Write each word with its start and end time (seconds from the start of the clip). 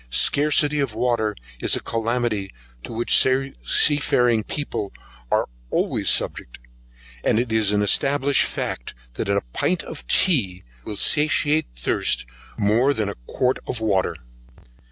Scarcity 0.09 0.79
of 0.79 0.95
water 0.95 1.35
is 1.59 1.75
a 1.75 1.79
calamity 1.79 2.51
to 2.81 2.91
which 2.91 3.23
seafaring 3.63 4.43
people 4.43 4.91
are 5.31 5.45
always 5.69 6.09
subject; 6.09 6.57
and 7.23 7.37
it 7.39 7.51
is 7.51 7.71
an 7.71 7.83
established 7.83 8.45
fact, 8.47 8.95
that 9.13 9.29
a 9.29 9.41
pint 9.53 9.83
of 9.83 10.07
tea 10.07 10.63
will 10.85 10.95
satiate 10.95 11.67
thirst 11.77 12.25
more 12.57 12.95
than 12.95 13.09
a 13.09 13.15
quart 13.27 13.59
of 13.67 13.79
water. 13.79 14.15